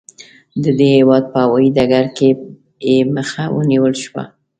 [0.63, 2.29] د دې هېواد په هوايي ډګر کې
[2.87, 4.23] یې مخه ونیول شوه.